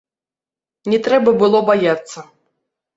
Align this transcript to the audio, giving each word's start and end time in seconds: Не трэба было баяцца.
Не 0.95 0.99
трэба 1.09 1.37
было 1.45 1.59
баяцца. 1.71 2.29